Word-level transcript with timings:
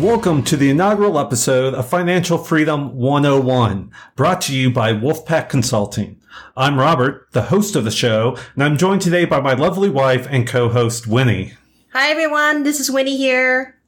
Welcome 0.00 0.44
to 0.44 0.56
the 0.56 0.70
inaugural 0.70 1.18
episode 1.18 1.74
of 1.74 1.86
Financial 1.86 2.38
Freedom 2.38 2.96
101, 2.96 3.92
brought 4.16 4.40
to 4.42 4.56
you 4.56 4.70
by 4.70 4.94
Wolfpack 4.94 5.50
Consulting. 5.50 6.18
I'm 6.56 6.78
Robert, 6.78 7.28
the 7.32 7.42
host 7.42 7.76
of 7.76 7.84
the 7.84 7.90
show, 7.90 8.34
and 8.54 8.64
I'm 8.64 8.78
joined 8.78 9.02
today 9.02 9.26
by 9.26 9.40
my 9.40 9.52
lovely 9.52 9.90
wife 9.90 10.26
and 10.30 10.46
co-host 10.46 11.06
Winnie. 11.06 11.52
Hi 11.92 12.08
everyone, 12.08 12.62
this 12.62 12.80
is 12.80 12.90
Winnie 12.90 13.18
here. 13.18 13.78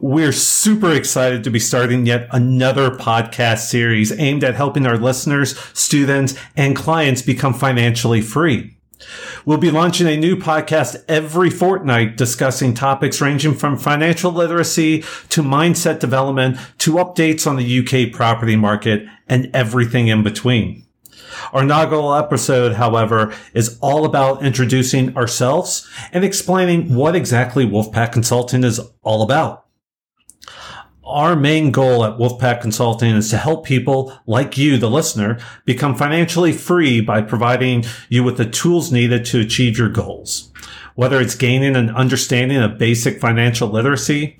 We're 0.00 0.32
super 0.32 0.90
excited 0.90 1.44
to 1.44 1.50
be 1.50 1.60
starting 1.60 2.06
yet 2.06 2.26
another 2.32 2.90
podcast 2.90 3.58
series 3.58 4.10
aimed 4.18 4.42
at 4.42 4.56
helping 4.56 4.84
our 4.84 4.98
listeners, 4.98 5.56
students, 5.74 6.34
and 6.56 6.74
clients 6.74 7.22
become 7.22 7.54
financially 7.54 8.20
free. 8.20 8.78
We'll 9.44 9.58
be 9.58 9.70
launching 9.70 10.06
a 10.06 10.16
new 10.16 10.36
podcast 10.36 11.02
every 11.08 11.50
fortnight 11.50 12.16
discussing 12.16 12.74
topics 12.74 13.20
ranging 13.20 13.54
from 13.54 13.76
financial 13.76 14.32
literacy 14.32 15.02
to 15.30 15.42
mindset 15.42 15.98
development 15.98 16.58
to 16.78 16.92
updates 16.94 17.46
on 17.46 17.56
the 17.56 17.78
UK 17.78 18.12
property 18.14 18.56
market 18.56 19.06
and 19.28 19.50
everything 19.54 20.08
in 20.08 20.22
between. 20.22 20.86
Our 21.52 21.62
inaugural 21.62 22.14
episode, 22.14 22.74
however, 22.74 23.34
is 23.54 23.78
all 23.80 24.04
about 24.04 24.44
introducing 24.44 25.16
ourselves 25.16 25.88
and 26.12 26.24
explaining 26.24 26.94
what 26.94 27.16
exactly 27.16 27.66
Wolfpack 27.66 28.12
Consulting 28.12 28.64
is 28.64 28.80
all 29.02 29.22
about. 29.22 29.61
Our 31.12 31.36
main 31.36 31.72
goal 31.72 32.06
at 32.06 32.16
Wolfpack 32.16 32.62
Consulting 32.62 33.14
is 33.14 33.28
to 33.28 33.36
help 33.36 33.66
people 33.66 34.18
like 34.26 34.56
you, 34.56 34.78
the 34.78 34.88
listener, 34.88 35.38
become 35.66 35.94
financially 35.94 36.52
free 36.52 37.02
by 37.02 37.20
providing 37.20 37.84
you 38.08 38.24
with 38.24 38.38
the 38.38 38.46
tools 38.46 38.90
needed 38.90 39.26
to 39.26 39.40
achieve 39.40 39.76
your 39.76 39.90
goals. 39.90 40.50
Whether 40.94 41.20
it's 41.20 41.34
gaining 41.34 41.76
an 41.76 41.90
understanding 41.90 42.56
of 42.62 42.78
basic 42.78 43.20
financial 43.20 43.68
literacy 43.68 44.38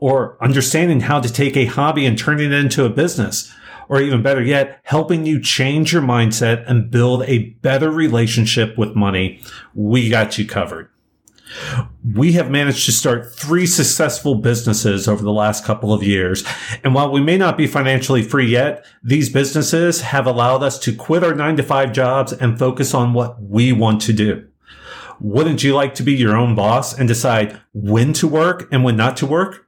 or 0.00 0.36
understanding 0.42 1.02
how 1.02 1.20
to 1.20 1.32
take 1.32 1.56
a 1.56 1.66
hobby 1.66 2.04
and 2.04 2.18
turn 2.18 2.40
it 2.40 2.50
into 2.50 2.84
a 2.84 2.90
business, 2.90 3.54
or 3.88 4.00
even 4.00 4.20
better 4.20 4.42
yet, 4.42 4.80
helping 4.82 5.24
you 5.24 5.40
change 5.40 5.92
your 5.92 6.02
mindset 6.02 6.68
and 6.68 6.90
build 6.90 7.22
a 7.26 7.50
better 7.62 7.92
relationship 7.92 8.76
with 8.76 8.96
money, 8.96 9.40
we 9.72 10.10
got 10.10 10.36
you 10.36 10.44
covered. 10.44 10.90
We 12.14 12.32
have 12.32 12.50
managed 12.50 12.86
to 12.86 12.92
start 12.92 13.34
three 13.34 13.66
successful 13.66 14.36
businesses 14.36 15.08
over 15.08 15.22
the 15.22 15.32
last 15.32 15.64
couple 15.64 15.92
of 15.92 16.02
years. 16.02 16.44
And 16.82 16.94
while 16.94 17.10
we 17.10 17.20
may 17.20 17.36
not 17.36 17.56
be 17.56 17.66
financially 17.66 18.22
free 18.22 18.46
yet, 18.46 18.84
these 19.02 19.28
businesses 19.28 20.00
have 20.00 20.26
allowed 20.26 20.62
us 20.62 20.78
to 20.80 20.94
quit 20.94 21.24
our 21.24 21.34
nine 21.34 21.56
to 21.56 21.62
five 21.62 21.92
jobs 21.92 22.32
and 22.32 22.58
focus 22.58 22.94
on 22.94 23.12
what 23.12 23.42
we 23.42 23.72
want 23.72 24.00
to 24.02 24.12
do. 24.12 24.46
Wouldn't 25.20 25.64
you 25.64 25.74
like 25.74 25.94
to 25.96 26.02
be 26.02 26.14
your 26.14 26.36
own 26.36 26.54
boss 26.54 26.96
and 26.96 27.08
decide 27.08 27.60
when 27.72 28.12
to 28.14 28.28
work 28.28 28.68
and 28.70 28.84
when 28.84 28.96
not 28.96 29.16
to 29.18 29.26
work? 29.26 29.66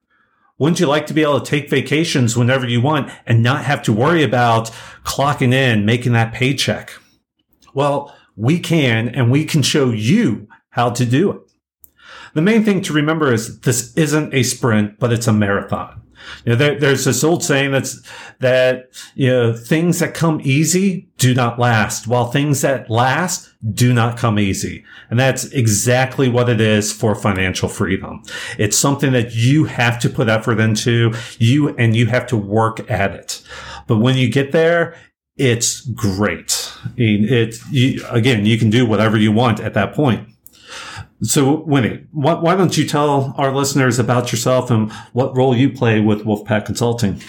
Wouldn't 0.58 0.78
you 0.78 0.86
like 0.86 1.06
to 1.06 1.14
be 1.14 1.22
able 1.22 1.40
to 1.40 1.50
take 1.50 1.70
vacations 1.70 2.36
whenever 2.36 2.68
you 2.68 2.80
want 2.80 3.10
and 3.26 3.42
not 3.42 3.64
have 3.64 3.82
to 3.84 3.92
worry 3.92 4.22
about 4.22 4.70
clocking 5.04 5.54
in, 5.54 5.86
making 5.86 6.12
that 6.12 6.34
paycheck? 6.34 6.92
Well, 7.72 8.14
we 8.36 8.58
can, 8.58 9.08
and 9.08 9.30
we 9.30 9.44
can 9.44 9.62
show 9.62 9.90
you 9.90 10.48
how 10.70 10.90
to 10.90 11.04
do 11.04 11.32
it. 11.32 11.49
The 12.34 12.42
main 12.42 12.64
thing 12.64 12.80
to 12.82 12.92
remember 12.92 13.32
is 13.32 13.60
this 13.60 13.96
isn't 13.96 14.34
a 14.34 14.42
sprint, 14.42 14.98
but 14.98 15.12
it's 15.12 15.26
a 15.26 15.32
marathon. 15.32 16.00
You 16.44 16.50
know, 16.50 16.56
there, 16.56 16.78
there's 16.78 17.04
this 17.04 17.24
old 17.24 17.42
saying 17.42 17.72
that's 17.72 18.00
that 18.38 18.90
you 19.14 19.28
know 19.28 19.56
things 19.56 19.98
that 19.98 20.14
come 20.14 20.40
easy 20.42 21.08
do 21.18 21.34
not 21.34 21.58
last, 21.58 22.06
while 22.06 22.26
things 22.26 22.60
that 22.62 22.90
last 22.90 23.50
do 23.74 23.92
not 23.92 24.16
come 24.16 24.38
easy. 24.38 24.84
And 25.10 25.18
that's 25.18 25.44
exactly 25.46 26.28
what 26.28 26.48
it 26.48 26.60
is 26.60 26.92
for 26.92 27.14
financial 27.14 27.68
freedom. 27.68 28.22
It's 28.58 28.76
something 28.76 29.12
that 29.12 29.34
you 29.34 29.64
have 29.64 29.98
to 30.00 30.08
put 30.08 30.28
effort 30.28 30.60
into, 30.60 31.14
you 31.38 31.70
and 31.76 31.94
you 31.94 32.06
have 32.06 32.26
to 32.28 32.36
work 32.36 32.88
at 32.90 33.12
it. 33.12 33.42
But 33.86 33.98
when 33.98 34.16
you 34.16 34.30
get 34.30 34.52
there, 34.52 34.96
it's 35.36 35.80
great. 35.80 36.70
I 36.84 36.90
mean, 36.96 37.24
it 37.24 37.56
you, 37.70 38.04
again, 38.08 38.46
you 38.46 38.58
can 38.58 38.70
do 38.70 38.86
whatever 38.86 39.16
you 39.16 39.32
want 39.32 39.60
at 39.60 39.74
that 39.74 39.94
point. 39.94 40.28
So, 41.22 41.60
Winnie, 41.64 42.06
why, 42.12 42.34
why 42.34 42.56
don't 42.56 42.76
you 42.78 42.86
tell 42.86 43.34
our 43.36 43.54
listeners 43.54 43.98
about 43.98 44.32
yourself 44.32 44.70
and 44.70 44.90
what 45.12 45.36
role 45.36 45.54
you 45.54 45.70
play 45.70 46.00
with 46.00 46.24
Wolfpack 46.24 46.64
Consulting? 46.64 47.20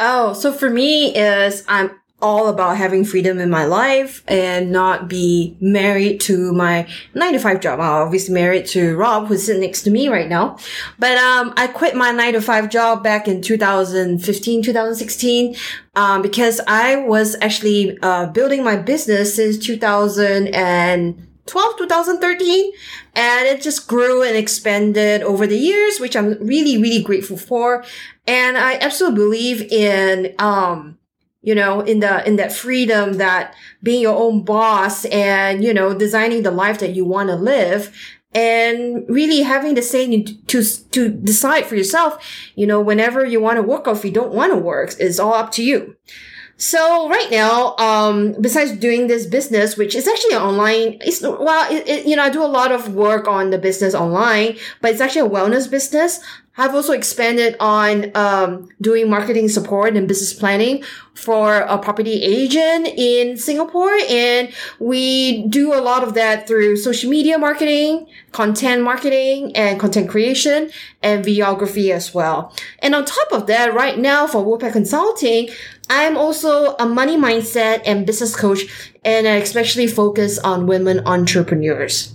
Oh, 0.00 0.32
so 0.32 0.52
for 0.52 0.70
me 0.70 1.14
is 1.14 1.64
I'm 1.68 1.90
all 2.22 2.48
about 2.48 2.78
having 2.78 3.04
freedom 3.04 3.38
in 3.38 3.50
my 3.50 3.66
life 3.66 4.24
and 4.26 4.72
not 4.72 5.08
be 5.08 5.56
married 5.60 6.20
to 6.22 6.52
my 6.54 6.88
nine 7.12 7.34
to 7.34 7.38
five 7.38 7.60
job. 7.60 7.80
I'm 7.80 8.06
obviously 8.06 8.32
married 8.32 8.64
to 8.68 8.96
Rob, 8.96 9.26
who's 9.26 9.44
sitting 9.44 9.60
next 9.60 9.82
to 9.82 9.90
me 9.90 10.08
right 10.08 10.28
now. 10.28 10.56
But, 10.98 11.18
um, 11.18 11.52
I 11.58 11.66
quit 11.66 11.94
my 11.94 12.12
nine 12.12 12.32
to 12.32 12.40
five 12.40 12.70
job 12.70 13.02
back 13.02 13.28
in 13.28 13.42
2015, 13.42 14.62
2016, 14.62 15.56
um, 15.96 16.22
because 16.22 16.62
I 16.66 16.96
was 16.96 17.36
actually, 17.42 17.98
uh, 18.00 18.26
building 18.26 18.64
my 18.64 18.76
business 18.76 19.36
since 19.36 19.58
2000 19.58 20.48
and 20.48 21.26
12, 21.46 21.78
2013. 21.78 22.72
And 23.14 23.46
it 23.46 23.62
just 23.62 23.86
grew 23.86 24.22
and 24.22 24.36
expanded 24.36 25.22
over 25.22 25.46
the 25.46 25.58
years, 25.58 26.00
which 26.00 26.16
I'm 26.16 26.34
really, 26.40 26.80
really 26.80 27.02
grateful 27.02 27.36
for. 27.36 27.84
And 28.26 28.56
I 28.56 28.76
absolutely 28.76 29.18
believe 29.18 29.72
in, 29.72 30.34
um, 30.38 30.98
you 31.42 31.54
know, 31.54 31.80
in 31.80 32.00
the, 32.00 32.26
in 32.26 32.36
that 32.36 32.52
freedom 32.52 33.14
that 33.14 33.54
being 33.82 34.00
your 34.00 34.16
own 34.16 34.44
boss 34.44 35.04
and, 35.06 35.62
you 35.62 35.74
know, 35.74 35.96
designing 35.96 36.42
the 36.42 36.50
life 36.50 36.78
that 36.78 36.94
you 36.94 37.04
want 37.04 37.28
to 37.28 37.36
live 37.36 37.94
and 38.34 39.04
really 39.08 39.42
having 39.42 39.74
the 39.74 39.82
say 39.82 40.22
to, 40.22 40.90
to 40.90 41.08
decide 41.08 41.66
for 41.66 41.76
yourself, 41.76 42.18
you 42.56 42.66
know, 42.66 42.80
whenever 42.80 43.24
you 43.24 43.40
want 43.40 43.56
to 43.56 43.62
work 43.62 43.86
or 43.86 43.92
if 43.92 44.04
you 44.04 44.10
don't 44.10 44.32
want 44.32 44.52
to 44.52 44.58
work 44.58 44.98
is 44.98 45.20
all 45.20 45.34
up 45.34 45.52
to 45.52 45.62
you. 45.62 45.96
So 46.56 47.08
right 47.08 47.30
now, 47.30 47.74
um, 47.76 48.36
besides 48.40 48.72
doing 48.72 49.08
this 49.08 49.26
business, 49.26 49.76
which 49.76 49.94
is 49.94 50.06
actually 50.06 50.34
online, 50.34 50.98
it's, 51.00 51.20
well, 51.20 51.72
it, 51.72 51.86
it, 51.88 52.06
you 52.06 52.14
know, 52.14 52.22
I 52.22 52.30
do 52.30 52.44
a 52.44 52.46
lot 52.46 52.70
of 52.70 52.94
work 52.94 53.26
on 53.26 53.50
the 53.50 53.58
business 53.58 53.94
online, 53.94 54.56
but 54.80 54.92
it's 54.92 55.00
actually 55.00 55.26
a 55.26 55.30
wellness 55.30 55.68
business. 55.68 56.20
I've 56.56 56.74
also 56.74 56.92
expanded 56.92 57.56
on 57.58 58.12
um, 58.14 58.68
doing 58.80 59.10
marketing 59.10 59.48
support 59.48 59.96
and 59.96 60.06
business 60.06 60.32
planning 60.32 60.84
for 61.14 61.56
a 61.56 61.78
property 61.78 62.22
agent 62.22 62.86
in 62.96 63.36
Singapore. 63.36 63.96
And 64.08 64.52
we 64.78 65.48
do 65.48 65.74
a 65.74 65.80
lot 65.80 66.04
of 66.04 66.14
that 66.14 66.46
through 66.46 66.76
social 66.76 67.10
media 67.10 67.38
marketing, 67.38 68.06
content 68.30 68.82
marketing, 68.82 69.56
and 69.56 69.80
content 69.80 70.08
creation, 70.08 70.70
and 71.02 71.24
videography 71.24 71.90
as 71.90 72.14
well. 72.14 72.54
And 72.78 72.94
on 72.94 73.04
top 73.04 73.32
of 73.32 73.48
that, 73.48 73.74
right 73.74 73.98
now 73.98 74.28
for 74.28 74.44
Wolfpack 74.44 74.72
Consulting, 74.72 75.48
I'm 75.90 76.16
also 76.16 76.74
a 76.76 76.86
money 76.86 77.16
mindset 77.16 77.82
and 77.84 78.06
business 78.06 78.34
coach, 78.34 78.62
and 79.04 79.28
I 79.28 79.36
especially 79.36 79.86
focus 79.86 80.38
on 80.38 80.66
women 80.66 81.06
entrepreneurs. 81.06 82.14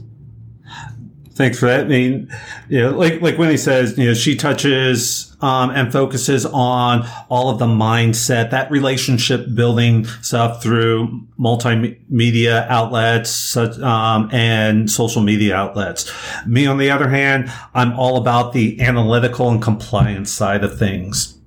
Thanks 1.39 1.57
for 1.57 1.67
that. 1.67 1.85
I 1.85 1.87
mean, 1.87 2.29
you 2.67 2.81
know, 2.81 2.91
like 2.91 3.21
like 3.21 3.37
Winnie 3.37 3.55
says, 3.55 3.97
you 3.97 4.07
know, 4.07 4.13
she 4.13 4.35
touches 4.35 5.37
um, 5.39 5.69
and 5.69 5.89
focuses 5.89 6.45
on 6.45 7.07
all 7.29 7.49
of 7.49 7.59
the 7.59 7.65
mindset, 7.65 8.51
that 8.51 8.69
relationship 8.69 9.45
building 9.55 10.03
stuff 10.21 10.61
through 10.61 11.25
multimedia 11.39 12.67
outlets 12.67 13.29
such, 13.29 13.79
um, 13.79 14.29
and 14.33 14.91
social 14.91 15.21
media 15.21 15.55
outlets. 15.55 16.11
Me, 16.45 16.65
on 16.65 16.77
the 16.77 16.91
other 16.91 17.07
hand, 17.07 17.49
I'm 17.73 17.93
all 17.93 18.17
about 18.17 18.51
the 18.51 18.81
analytical 18.81 19.49
and 19.49 19.61
compliance 19.61 20.29
side 20.29 20.65
of 20.65 20.77
things. 20.77 21.38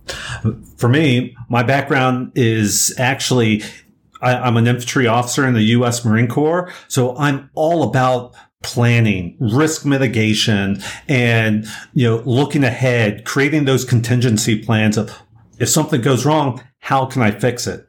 For 0.76 0.88
me, 0.88 1.36
my 1.48 1.62
background 1.62 2.32
is 2.34 2.94
actually 2.98 3.62
I, 4.22 4.46
am 4.46 4.56
an 4.56 4.66
infantry 4.66 5.06
officer 5.06 5.46
in 5.46 5.54
the 5.54 5.62
U.S. 5.62 6.04
Marine 6.04 6.28
Corps, 6.28 6.72
so 6.88 7.16
I'm 7.16 7.50
all 7.54 7.82
about 7.82 8.34
planning, 8.62 9.36
risk 9.40 9.84
mitigation, 9.84 10.80
and 11.08 11.66
you 11.92 12.08
know, 12.08 12.22
looking 12.24 12.64
ahead, 12.64 13.24
creating 13.24 13.64
those 13.64 13.84
contingency 13.84 14.62
plans 14.62 14.96
of 14.96 15.12
if 15.58 15.68
something 15.68 16.00
goes 16.00 16.24
wrong, 16.24 16.62
how 16.78 17.06
can 17.06 17.22
I 17.22 17.32
fix 17.32 17.66
it? 17.66 17.86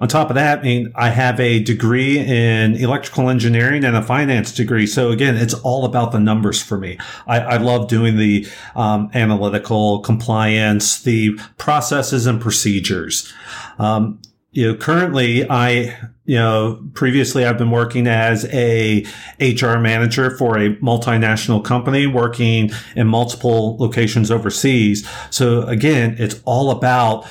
On 0.00 0.06
top 0.06 0.30
of 0.30 0.36
that, 0.36 0.60
I 0.60 0.62
mean, 0.62 0.92
I 0.94 1.10
have 1.10 1.40
a 1.40 1.60
degree 1.60 2.18
in 2.18 2.76
electrical 2.76 3.28
engineering 3.28 3.84
and 3.84 3.96
a 3.96 4.02
finance 4.02 4.54
degree. 4.54 4.86
So 4.86 5.10
again, 5.10 5.36
it's 5.36 5.54
all 5.54 5.84
about 5.84 6.12
the 6.12 6.20
numbers 6.20 6.62
for 6.62 6.78
me. 6.78 6.98
I, 7.26 7.40
I 7.40 7.56
love 7.56 7.88
doing 7.88 8.16
the 8.16 8.46
um, 8.76 9.10
analytical 9.12 9.98
compliance, 10.00 11.02
the 11.02 11.36
processes 11.56 12.26
and 12.26 12.40
procedures. 12.40 13.32
Um, 13.80 14.20
you 14.52 14.68
know, 14.68 14.74
currently 14.76 15.48
I, 15.50 15.96
you 16.24 16.36
know, 16.36 16.80
previously 16.94 17.44
I've 17.44 17.58
been 17.58 17.70
working 17.70 18.06
as 18.06 18.44
a 18.46 19.04
HR 19.40 19.78
manager 19.78 20.36
for 20.36 20.56
a 20.58 20.76
multinational 20.76 21.64
company 21.64 22.06
working 22.06 22.70
in 22.94 23.08
multiple 23.08 23.76
locations 23.78 24.30
overseas. 24.30 25.08
So 25.30 25.62
again, 25.62 26.16
it's 26.18 26.40
all 26.44 26.70
about 26.70 27.26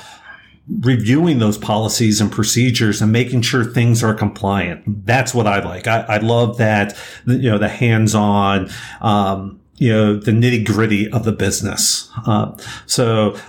reviewing 0.80 1.38
those 1.38 1.56
policies 1.56 2.20
and 2.20 2.30
procedures 2.30 3.00
and 3.00 3.10
making 3.10 3.42
sure 3.42 3.64
things 3.64 4.04
are 4.04 4.14
compliant. 4.14 5.06
That's 5.06 5.34
what 5.34 5.46
I 5.46 5.64
like. 5.64 5.86
I, 5.86 6.00
I 6.00 6.18
love 6.18 6.58
that, 6.58 6.96
you 7.26 7.50
know, 7.50 7.58
the 7.58 7.68
hands-on, 7.68 8.68
um, 9.00 9.60
you 9.76 9.92
know, 9.92 10.16
the 10.16 10.32
nitty 10.32 10.66
gritty 10.66 11.10
of 11.10 11.24
the 11.24 11.32
business. 11.32 12.10
Uh, 12.26 12.56
so, 12.86 13.34
I 13.36 13.40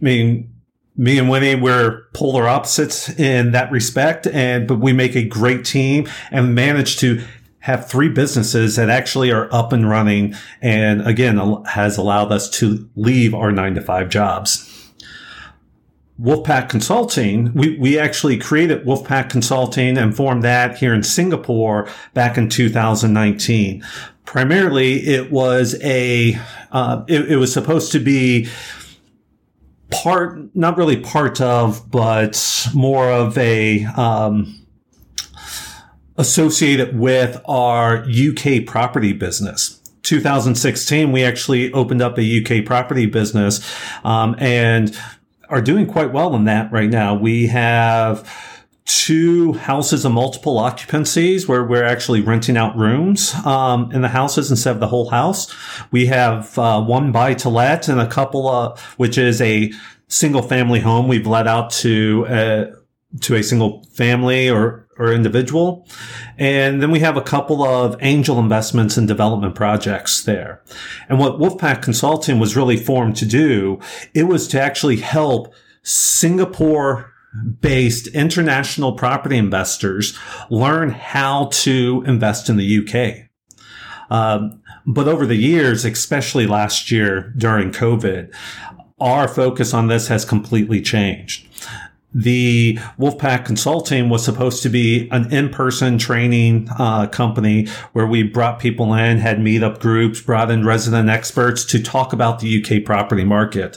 mean, 0.00 0.52
me 0.96 1.18
and 1.18 1.30
Winnie, 1.30 1.54
we're 1.54 2.02
polar 2.12 2.46
opposites 2.48 3.08
in 3.18 3.52
that 3.52 3.70
respect. 3.70 4.26
And, 4.26 4.68
but 4.68 4.80
we 4.80 4.92
make 4.92 5.16
a 5.16 5.24
great 5.24 5.64
team 5.64 6.08
and 6.30 6.54
manage 6.54 6.98
to 6.98 7.24
have 7.60 7.88
three 7.88 8.08
businesses 8.08 8.76
that 8.76 8.90
actually 8.90 9.30
are 9.30 9.48
up 9.54 9.72
and 9.72 9.88
running. 9.88 10.34
And 10.60 11.06
again, 11.06 11.38
has 11.66 11.96
allowed 11.96 12.30
us 12.32 12.50
to 12.58 12.88
leave 12.94 13.34
our 13.34 13.52
nine 13.52 13.74
to 13.76 13.80
five 13.80 14.08
jobs. 14.10 14.77
Wolfpack 16.20 16.68
Consulting, 16.68 17.52
we, 17.54 17.78
we 17.78 17.98
actually 17.98 18.36
created 18.38 18.84
Wolfpack 18.84 19.30
Consulting 19.30 19.96
and 19.96 20.16
formed 20.16 20.42
that 20.42 20.76
here 20.76 20.92
in 20.92 21.04
Singapore 21.04 21.88
back 22.12 22.36
in 22.36 22.48
2019. 22.48 23.84
Primarily, 24.24 25.06
it 25.06 25.30
was 25.30 25.80
a, 25.82 26.36
uh, 26.72 27.04
it, 27.06 27.32
it 27.32 27.36
was 27.36 27.52
supposed 27.52 27.92
to 27.92 28.00
be 28.00 28.48
part, 29.90 30.54
not 30.56 30.76
really 30.76 30.96
part 30.96 31.40
of, 31.40 31.88
but 31.88 32.68
more 32.74 33.10
of 33.10 33.38
a, 33.38 33.84
um, 33.84 34.66
associated 36.16 36.98
with 36.98 37.40
our 37.46 38.04
UK 38.04 38.66
property 38.66 39.12
business. 39.12 39.76
2016, 40.02 41.12
we 41.12 41.22
actually 41.22 41.72
opened 41.72 42.02
up 42.02 42.18
a 42.18 42.22
UK 42.22 42.64
property 42.64 43.06
business, 43.06 43.60
um, 44.04 44.34
and 44.38 44.98
are 45.48 45.62
doing 45.62 45.86
quite 45.86 46.12
well 46.12 46.34
in 46.34 46.44
that 46.44 46.70
right 46.72 46.90
now. 46.90 47.14
We 47.14 47.46
have 47.48 48.28
two 48.88 49.52
houses 49.52 50.06
of 50.06 50.12
multiple 50.12 50.58
occupancies 50.58 51.46
where 51.46 51.62
we're 51.62 51.84
actually 51.84 52.22
renting 52.22 52.56
out 52.56 52.74
rooms 52.76 53.34
um, 53.44 53.92
in 53.92 54.00
the 54.00 54.08
houses 54.08 54.50
instead 54.50 54.70
of 54.74 54.80
the 54.80 54.88
whole 54.88 55.10
house. 55.10 55.54
We 55.90 56.06
have 56.06 56.58
uh, 56.58 56.82
one 56.82 57.12
buy 57.12 57.34
to 57.34 57.50
let 57.50 57.88
and 57.88 58.00
a 58.00 58.06
couple 58.06 58.48
of, 58.48 58.80
which 58.96 59.18
is 59.18 59.42
a 59.42 59.72
single 60.08 60.40
family 60.40 60.80
home 60.80 61.06
we've 61.06 61.26
let 61.26 61.46
out 61.46 61.70
to 61.70 62.24
a, 62.30 62.72
to 63.20 63.36
a 63.36 63.42
single 63.42 63.84
family 63.92 64.48
or 64.48 64.87
or 64.98 65.12
individual. 65.12 65.86
And 66.36 66.82
then 66.82 66.90
we 66.90 67.00
have 67.00 67.16
a 67.16 67.22
couple 67.22 67.62
of 67.62 67.96
angel 68.00 68.38
investments 68.38 68.96
and 68.96 69.06
development 69.06 69.54
projects 69.54 70.22
there. 70.22 70.62
And 71.08 71.18
what 71.18 71.38
Wolfpack 71.38 71.82
Consulting 71.82 72.38
was 72.38 72.56
really 72.56 72.76
formed 72.76 73.16
to 73.16 73.26
do, 73.26 73.78
it 74.14 74.24
was 74.24 74.48
to 74.48 74.60
actually 74.60 74.96
help 74.96 75.54
Singapore 75.82 77.12
based 77.60 78.08
international 78.08 78.92
property 78.92 79.36
investors 79.36 80.18
learn 80.50 80.90
how 80.90 81.46
to 81.52 82.02
invest 82.06 82.48
in 82.48 82.56
the 82.56 82.78
UK. 82.78 83.28
Um, 84.10 84.62
but 84.86 85.06
over 85.06 85.26
the 85.26 85.36
years, 85.36 85.84
especially 85.84 86.46
last 86.46 86.90
year 86.90 87.34
during 87.36 87.70
COVID, 87.70 88.34
our 88.98 89.28
focus 89.28 89.74
on 89.74 89.86
this 89.88 90.08
has 90.08 90.24
completely 90.24 90.80
changed 90.80 91.46
the 92.14 92.78
Wolfpack 92.98 93.44
Consulting 93.44 94.08
was 94.08 94.24
supposed 94.24 94.62
to 94.62 94.68
be 94.68 95.08
an 95.10 95.32
in-person 95.32 95.98
training 95.98 96.68
uh, 96.78 97.06
company 97.06 97.66
where 97.92 98.06
we 98.06 98.22
brought 98.22 98.58
people 98.58 98.94
in, 98.94 99.18
had 99.18 99.38
meetup 99.38 99.78
groups, 99.78 100.20
brought 100.20 100.50
in 100.50 100.64
resident 100.64 101.08
experts 101.08 101.64
to 101.66 101.82
talk 101.82 102.12
about 102.12 102.40
the 102.40 102.62
UK 102.62 102.84
property 102.84 103.24
market. 103.24 103.76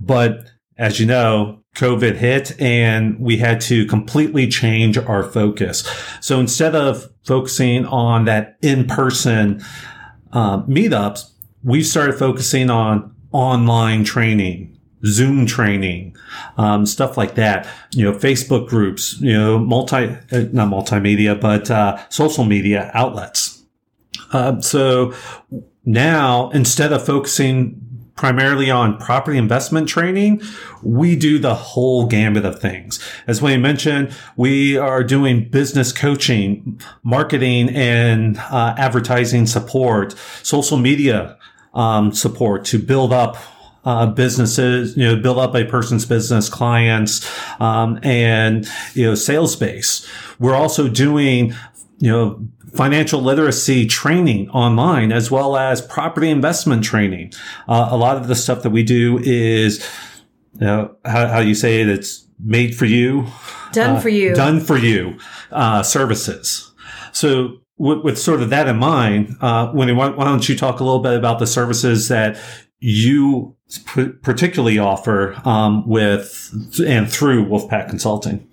But 0.00 0.46
as 0.78 0.98
you 0.98 1.06
know, 1.06 1.60
COVID 1.76 2.16
hit 2.16 2.60
and 2.60 3.18
we 3.20 3.36
had 3.36 3.60
to 3.62 3.86
completely 3.86 4.48
change 4.48 4.98
our 4.98 5.22
focus. 5.22 5.88
So 6.20 6.40
instead 6.40 6.74
of 6.74 7.08
focusing 7.24 7.86
on 7.86 8.24
that 8.24 8.58
in-person 8.62 9.62
uh, 10.32 10.62
meetups, 10.62 11.30
we 11.62 11.82
started 11.82 12.18
focusing 12.18 12.70
on 12.70 13.14
online 13.32 14.04
training, 14.04 14.79
Zoom 15.04 15.46
training, 15.46 16.16
um, 16.56 16.86
stuff 16.86 17.16
like 17.16 17.34
that. 17.36 17.66
You 17.92 18.04
know, 18.04 18.12
Facebook 18.16 18.68
groups, 18.68 19.20
you 19.20 19.32
know, 19.32 19.58
multi, 19.58 19.96
uh, 20.06 20.44
not 20.52 20.68
multimedia, 20.68 21.40
but 21.40 21.70
uh, 21.70 21.98
social 22.08 22.44
media 22.44 22.90
outlets. 22.94 23.62
Uh, 24.32 24.60
so 24.60 25.14
now, 25.84 26.50
instead 26.50 26.92
of 26.92 27.04
focusing 27.04 27.86
primarily 28.20 28.70
on 28.70 28.98
property 28.98 29.38
investment 29.38 29.88
training, 29.88 30.42
we 30.82 31.16
do 31.16 31.38
the 31.38 31.54
whole 31.54 32.06
gambit 32.06 32.44
of 32.44 32.60
things. 32.60 33.02
As 33.26 33.40
Winnie 33.40 33.56
mentioned, 33.56 34.14
we 34.36 34.76
are 34.76 35.02
doing 35.02 35.48
business 35.48 35.90
coaching, 35.90 36.78
marketing 37.02 37.70
and 37.70 38.36
uh, 38.36 38.74
advertising 38.76 39.46
support, 39.46 40.14
social 40.42 40.76
media 40.76 41.38
um, 41.72 42.12
support 42.12 42.66
to 42.66 42.78
build 42.78 43.10
up 43.10 43.38
uh, 43.84 44.06
businesses, 44.06 44.96
you 44.96 45.04
know, 45.04 45.16
build 45.16 45.38
up 45.38 45.54
a 45.54 45.64
person's 45.64 46.04
business 46.04 46.48
clients, 46.48 47.28
um, 47.60 47.98
and, 48.02 48.68
you 48.94 49.06
know, 49.06 49.14
sales 49.14 49.56
base. 49.56 50.06
We're 50.38 50.54
also 50.54 50.88
doing, 50.88 51.54
you 51.98 52.10
know, 52.10 52.48
financial 52.72 53.20
literacy 53.20 53.86
training 53.86 54.48
online 54.50 55.12
as 55.12 55.30
well 55.30 55.56
as 55.56 55.82
property 55.82 56.30
investment 56.30 56.84
training. 56.84 57.32
Uh, 57.68 57.88
a 57.90 57.96
lot 57.96 58.16
of 58.16 58.28
the 58.28 58.36
stuff 58.36 58.62
that 58.62 58.70
we 58.70 58.82
do 58.82 59.18
is, 59.18 59.86
you 60.54 60.66
know, 60.66 60.96
how, 61.04 61.26
how 61.26 61.38
you 61.40 61.54
say 61.54 61.80
it, 61.80 61.88
it's 61.88 62.26
made 62.38 62.74
for 62.74 62.86
you. 62.86 63.26
Done 63.72 63.96
uh, 63.96 64.00
for 64.00 64.08
you. 64.08 64.34
Done 64.34 64.60
for 64.60 64.76
you, 64.76 65.18
uh, 65.50 65.82
services. 65.82 66.72
So 67.12 67.58
with, 67.76 68.00
with, 68.04 68.18
sort 68.18 68.40
of 68.42 68.50
that 68.50 68.68
in 68.68 68.76
mind, 68.76 69.36
uh, 69.40 69.70
Winnie, 69.74 69.92
why, 69.92 70.10
why, 70.10 70.24
don't 70.24 70.48
you 70.48 70.56
talk 70.56 70.80
a 70.80 70.84
little 70.84 71.00
bit 71.00 71.14
about 71.14 71.38
the 71.38 71.46
services 71.46 72.08
that 72.08 72.38
you 72.80 73.56
particularly 74.22 74.78
offer 74.78 75.40
um, 75.46 75.86
with 75.86 76.50
and 76.84 77.10
through 77.10 77.46
Wolfpack 77.46 77.88
Consulting? 77.88 78.46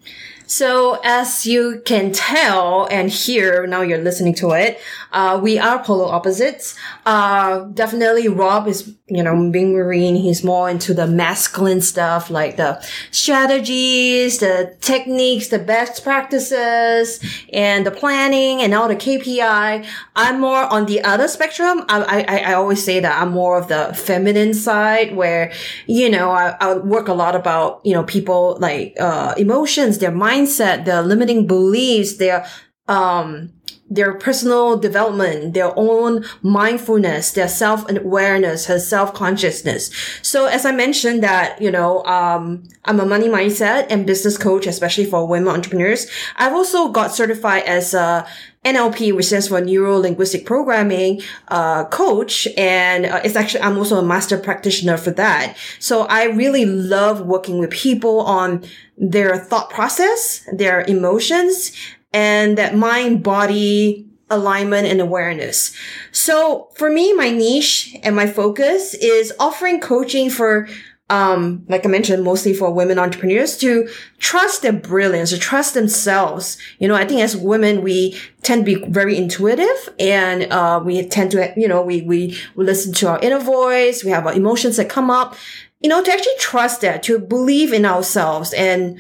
So 0.48 1.00
as 1.04 1.46
you 1.46 1.82
can 1.86 2.14
tell 2.14 2.88
and 2.90 3.10
hear, 3.10 3.68
now 3.68 3.82
you're 3.82 4.02
listening 4.02 4.34
to 4.36 4.52
it, 4.52 4.80
uh, 5.12 5.38
we 5.42 5.60
are 5.60 5.84
polar 5.84 6.06
opposites. 6.06 6.76
Uh, 7.06 7.66
definitely 7.66 8.30
Rob 8.30 8.68
is, 8.68 8.94
you 9.08 9.24
know, 9.24 9.50
being 9.52 9.74
Marine, 9.74 10.16
he's 10.16 10.46
more 10.46 10.70
into 10.70 10.94
the 10.94 11.06
masculine 11.06 11.82
stuff, 11.82 12.30
like 12.30 12.56
the 12.56 12.82
strategies, 13.12 14.40
the 14.40 14.74
techniques, 14.80 15.50
the 15.50 15.60
best 15.60 16.02
practices, 16.02 17.20
and 17.52 17.86
the 17.86 17.92
planning 17.92 18.62
and 18.62 18.74
all 18.74 18.88
the 18.88 18.96
KPI. 18.96 19.86
I'm 20.16 20.40
more 20.40 20.64
on 20.64 20.86
the 20.86 21.02
other 21.02 21.28
spectrum. 21.28 21.84
I, 21.90 22.24
I, 22.26 22.52
I 22.52 22.54
always 22.54 22.84
say 22.84 23.02
that 23.02 23.22
I'm 23.22 23.32
more 23.32 23.58
of 23.58 23.68
the 23.68 23.94
feminine 23.96 24.54
side 24.54 25.14
where, 25.14 25.52
you 25.88 26.10
know, 26.10 26.32
I, 26.32 26.56
I 26.62 26.78
work 26.78 27.10
a 27.10 27.14
lot 27.14 27.36
about, 27.36 27.82
you 27.84 27.94
know, 27.94 28.04
people 28.04 28.58
like, 28.62 28.96
uh, 28.98 29.34
emotions, 29.38 29.98
their 29.98 30.12
mind 30.12 30.37
mindset, 30.38 30.86
their 30.86 31.02
limiting 31.02 31.48
beliefs, 31.48 32.18
their, 32.18 32.46
um, 32.88 33.52
their 33.90 34.14
personal 34.14 34.78
development, 34.78 35.54
their 35.54 35.72
own 35.78 36.26
mindfulness, 36.42 37.32
their 37.32 37.48
self-awareness, 37.48 38.66
her 38.66 38.80
self-consciousness. 38.80 39.92
So 40.22 40.46
as 40.46 40.66
I 40.66 40.72
mentioned 40.72 41.24
that, 41.24 41.62
you 41.62 41.72
know, 41.72 42.04
um, 42.04 42.68
I'm 42.86 43.00
a 43.00 43.06
money 43.06 43.30
mindset 43.30 43.88
and 43.90 44.06
business 44.06 44.38
coach, 44.38 44.68
especially 44.68 45.06
for 45.06 45.28
women 45.28 45.54
entrepreneurs. 45.54 46.08
I've 46.36 46.54
also 46.54 46.90
got 46.90 47.14
certified 47.14 47.64
as 47.64 47.94
a 47.94 48.28
NLP, 48.66 49.16
which 49.16 49.28
stands 49.28 49.48
for 49.48 49.62
Neuro 49.62 49.98
Linguistic 49.98 50.46
Programming, 50.46 51.22
uh, 51.48 51.86
coach. 51.86 52.48
And 52.58 53.06
uh, 53.06 53.22
it's 53.24 53.36
actually, 53.36 53.62
I'm 53.62 53.78
also 53.78 53.98
a 53.98 54.04
master 54.04 54.38
practitioner 54.38 54.98
for 54.98 55.12
that. 55.12 55.56
So 55.80 56.02
I 56.04 56.26
really 56.26 56.66
love 56.66 57.22
working 57.22 57.60
with 57.60 57.70
people 57.70 58.22
on 58.22 58.66
their 58.98 59.38
thought 59.38 59.70
process, 59.70 60.46
their 60.52 60.82
emotions, 60.82 61.72
and 62.14 62.58
that 62.58 62.76
mind 62.76 63.24
body 63.24 64.08
alignment 64.30 64.88
and 64.88 65.00
awareness. 65.00 65.76
So 66.12 66.70
for 66.76 66.90
me, 66.90 67.14
my 67.14 67.30
niche 67.30 67.96
and 68.04 68.16
my 68.16 68.28
focus 68.28 68.94
is 68.96 69.34
offering 69.40 69.80
coaching 69.80 70.30
for 70.30 70.68
um, 71.10 71.64
like 71.70 71.86
I 71.86 71.90
mentioned, 71.90 72.24
mostly 72.24 72.54
for 72.54 72.70
women 72.70 73.00
entrepreneurs 73.00 73.56
to 73.60 73.88
trust 74.18 74.62
their 74.62 74.74
brilliance, 74.74 75.30
to 75.30 75.38
trust 75.38 75.74
themselves. 75.74 76.58
You 76.80 76.90
know, 76.90 76.96
I 76.96 77.06
think 77.06 77.22
as 77.22 77.38
women, 77.38 77.82
we 77.82 78.18
tend 78.42 78.66
to 78.66 78.76
be 78.80 78.86
very 78.90 79.16
intuitive 79.16 79.90
and, 80.00 80.52
uh, 80.52 80.82
we 80.84 81.08
tend 81.08 81.32
to, 81.32 81.54
you 81.56 81.68
know, 81.68 81.82
we, 81.82 82.02
we, 82.02 82.38
we 82.56 82.66
listen 82.66 82.92
to 82.96 83.08
our 83.08 83.20
inner 83.20 83.40
voice. 83.40 84.04
We 84.04 84.12
have 84.12 84.28
our 84.28 84.34
emotions 84.34 84.76
that 84.78 84.90
come 84.90 85.10
up, 85.10 85.38
you 85.80 85.90
know, 85.90 86.04
to 86.04 86.12
actually 86.12 86.38
trust 86.40 86.82
that, 86.82 87.04
to 87.04 87.20
believe 87.20 87.72
in 87.72 87.86
ourselves 87.86 88.52
and 88.52 89.00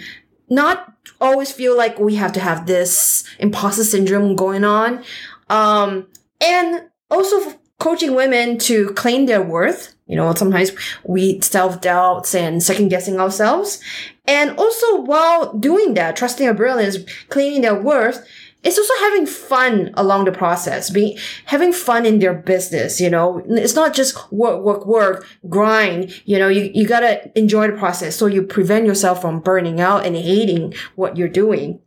not 0.50 0.94
always 1.20 1.52
feel 1.52 1.76
like 1.78 2.00
we 2.00 2.16
have 2.16 2.34
to 2.34 2.40
have 2.40 2.66
this 2.66 3.24
imposter 3.40 3.84
syndrome 3.84 4.36
going 4.36 4.64
on. 4.64 5.04
Um, 5.50 6.08
and 6.42 6.90
also 7.10 7.54
coaching 7.80 8.16
women 8.16 8.58
to 8.58 8.90
claim 8.94 9.26
their 9.26 9.42
worth. 9.42 9.96
You 10.08 10.16
know, 10.16 10.34
sometimes 10.34 10.72
we 11.04 11.42
self 11.42 11.82
doubts 11.82 12.34
and 12.34 12.64
second 12.64 12.90
guessing 12.90 13.20
ourselves. 13.20 13.82
And 14.26 14.58
also 14.58 15.02
while 15.02 15.54
doing 15.54 15.94
that, 15.96 16.16
trusting 16.16 16.48
our 16.48 16.54
brilliance, 16.54 16.98
claiming 17.30 17.62
their 17.62 17.76
worth, 17.76 18.26
it's 18.64 18.78
also 18.78 18.94
having 19.00 19.26
fun 19.26 19.92
along 19.94 20.26
the 20.26 20.32
process, 20.32 20.90
being 20.90 21.18
having 21.46 21.72
fun 21.72 22.06
in 22.06 22.20
their 22.20 22.34
business. 22.34 23.00
You 23.00 23.10
know, 23.10 23.44
it's 23.48 23.76
not 23.76 23.94
just 23.94 24.32
work, 24.32 24.64
work, 24.64 24.86
work, 24.86 25.28
grind. 25.48 26.22
You 26.26 26.40
know, 26.40 26.48
you, 26.48 26.72
you 26.74 26.88
gotta 26.88 27.32
enjoy 27.38 27.68
the 27.68 27.78
process 27.78 28.16
so 28.16 28.26
you 28.26 28.44
prevent 28.44 28.86
yourself 28.86 29.22
from 29.22 29.40
burning 29.40 29.80
out 29.80 30.06
and 30.06 30.16
hating 30.16 30.74
what 30.96 31.18
you're 31.18 31.30
doing. 31.30 31.80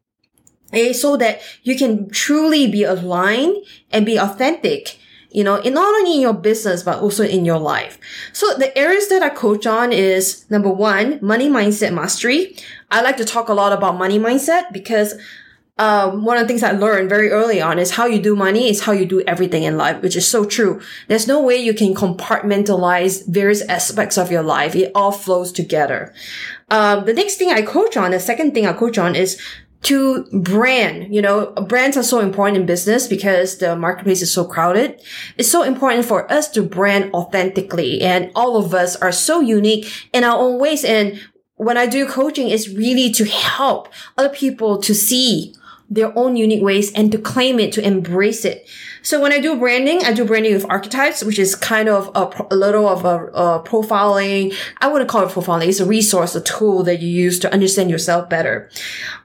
Okay, 0.68 0.92
so 0.92 1.16
that 1.16 1.40
you 1.64 1.76
can 1.76 2.08
truly 2.10 2.70
be 2.70 2.84
aligned 2.84 3.56
and 3.90 4.06
be 4.06 4.16
authentic 4.16 5.00
you 5.32 5.44
know, 5.44 5.56
in 5.56 5.74
not 5.74 5.94
only 5.94 6.14
in 6.14 6.20
your 6.20 6.34
business, 6.34 6.82
but 6.82 6.98
also 6.98 7.24
in 7.24 7.44
your 7.44 7.58
life. 7.58 7.98
So 8.32 8.54
the 8.54 8.76
areas 8.76 9.08
that 9.08 9.22
I 9.22 9.28
coach 9.28 9.66
on 9.66 9.92
is 9.92 10.44
number 10.50 10.70
one, 10.70 11.20
money 11.22 11.48
mindset 11.48 11.94
mastery. 11.94 12.56
I 12.90 13.00
like 13.00 13.16
to 13.18 13.24
talk 13.24 13.48
a 13.48 13.54
lot 13.54 13.72
about 13.72 13.96
money 13.96 14.18
mindset 14.18 14.72
because 14.72 15.14
um, 15.80 16.26
one 16.26 16.36
of 16.36 16.42
the 16.42 16.46
things 16.46 16.62
I 16.62 16.72
learned 16.72 17.08
very 17.08 17.30
early 17.30 17.62
on 17.62 17.78
is 17.78 17.92
how 17.92 18.04
you 18.04 18.20
do 18.20 18.36
money 18.36 18.68
is 18.68 18.82
how 18.82 18.92
you 18.92 19.06
do 19.06 19.22
everything 19.22 19.62
in 19.62 19.78
life, 19.78 20.02
which 20.02 20.14
is 20.14 20.26
so 20.26 20.44
true. 20.44 20.78
There's 21.08 21.26
no 21.26 21.40
way 21.40 21.56
you 21.56 21.72
can 21.72 21.94
compartmentalize 21.94 23.26
various 23.26 23.62
aspects 23.62 24.18
of 24.18 24.30
your 24.30 24.42
life. 24.42 24.76
It 24.76 24.92
all 24.94 25.10
flows 25.10 25.50
together. 25.50 26.12
Um, 26.68 27.06
the 27.06 27.14
next 27.14 27.36
thing 27.36 27.50
I 27.50 27.62
coach 27.62 27.96
on, 27.96 28.10
the 28.10 28.20
second 28.20 28.52
thing 28.52 28.66
I 28.66 28.74
coach 28.74 28.98
on 28.98 29.16
is 29.16 29.40
to 29.84 30.24
brand. 30.34 31.14
You 31.14 31.22
know, 31.22 31.52
brands 31.52 31.96
are 31.96 32.02
so 32.02 32.20
important 32.20 32.58
in 32.58 32.66
business 32.66 33.06
because 33.06 33.56
the 33.56 33.74
marketplace 33.74 34.20
is 34.20 34.30
so 34.30 34.44
crowded. 34.44 35.00
It's 35.38 35.50
so 35.50 35.62
important 35.62 36.04
for 36.04 36.30
us 36.30 36.50
to 36.50 36.62
brand 36.62 37.10
authentically 37.14 38.02
and 38.02 38.30
all 38.34 38.58
of 38.58 38.74
us 38.74 38.96
are 38.96 39.12
so 39.12 39.40
unique 39.40 39.90
in 40.12 40.24
our 40.24 40.38
own 40.38 40.60
ways. 40.60 40.84
And 40.84 41.18
when 41.56 41.78
I 41.78 41.86
do 41.86 42.06
coaching, 42.06 42.50
it's 42.50 42.68
really 42.68 43.10
to 43.12 43.24
help 43.24 43.88
other 44.18 44.28
people 44.28 44.76
to 44.82 44.94
see 44.94 45.54
their 45.90 46.16
own 46.16 46.36
unique 46.36 46.62
ways 46.62 46.92
and 46.92 47.10
to 47.10 47.18
claim 47.18 47.58
it, 47.58 47.72
to 47.72 47.84
embrace 47.84 48.44
it. 48.44 48.68
So 49.02 49.20
when 49.20 49.32
I 49.32 49.40
do 49.40 49.58
branding, 49.58 50.04
I 50.04 50.12
do 50.12 50.24
branding 50.24 50.54
with 50.54 50.70
archetypes, 50.70 51.24
which 51.24 51.38
is 51.38 51.54
kind 51.54 51.88
of 51.88 52.10
a, 52.14 52.46
a 52.54 52.56
little 52.56 52.88
of 52.88 53.04
a, 53.04 53.26
a, 53.26 53.62
profiling. 53.64 54.54
I 54.78 54.88
wouldn't 54.88 55.10
call 55.10 55.24
it 55.24 55.30
profiling. 55.30 55.68
It's 55.68 55.80
a 55.80 55.86
resource, 55.86 56.34
a 56.36 56.40
tool 56.40 56.84
that 56.84 57.00
you 57.00 57.08
use 57.08 57.38
to 57.40 57.52
understand 57.52 57.90
yourself 57.90 58.28
better. 58.28 58.70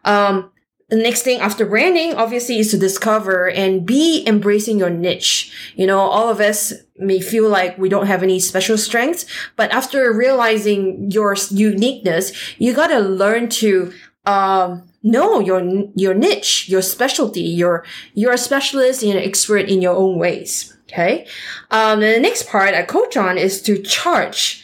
Um, 0.05 0.51
the 0.89 0.97
next 0.97 1.23
thing 1.23 1.39
after 1.39 1.65
branding, 1.65 2.13
obviously, 2.13 2.59
is 2.59 2.69
to 2.71 2.77
discover 2.77 3.49
and 3.49 3.85
be 3.85 4.23
embracing 4.27 4.77
your 4.77 4.91
niche. 4.91 5.51
You 5.75 5.87
know, 5.87 5.99
all 5.99 6.29
of 6.29 6.39
us 6.39 6.73
may 6.97 7.19
feel 7.19 7.49
like 7.49 7.77
we 7.77 7.89
don't 7.89 8.05
have 8.05 8.21
any 8.21 8.39
special 8.39 8.77
strengths, 8.77 9.25
but 9.55 9.71
after 9.71 10.13
realizing 10.13 11.09
your 11.09 11.35
uniqueness, 11.49 12.33
you 12.59 12.73
gotta 12.73 12.99
learn 12.99 13.49
to, 13.49 13.93
um, 14.27 14.83
know 15.05 15.39
your 15.39 15.61
your 15.95 16.13
niche, 16.13 16.67
your 16.67 16.81
specialty. 16.81 17.41
You're 17.41 17.85
you're 18.13 18.33
a 18.33 18.37
specialist 18.37 19.03
and 19.03 19.13
an 19.13 19.23
expert 19.23 19.69
in 19.69 19.81
your 19.81 19.95
own 19.95 20.17
ways. 20.17 20.75
Okay. 20.83 21.27
Um, 21.71 22.01
the 22.01 22.19
next 22.19 22.47
part 22.47 22.73
I 22.73 22.83
coach 22.83 23.15
on 23.15 23.37
is 23.37 23.61
to 23.63 23.81
charge. 23.81 24.63